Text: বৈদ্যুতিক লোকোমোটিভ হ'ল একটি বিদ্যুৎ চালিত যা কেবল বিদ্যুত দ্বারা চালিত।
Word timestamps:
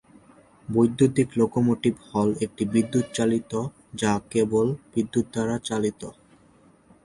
বৈদ্যুতিক 0.67 1.29
লোকোমোটিভ 1.39 1.93
হ'ল 2.07 2.29
একটি 2.45 2.63
বিদ্যুৎ 2.73 3.05
চালিত 3.17 3.51
যা 3.95 4.13
কেবল 4.31 4.67
বিদ্যুত 4.93 5.25
দ্বারা 5.33 5.55
চালিত। 5.67 6.01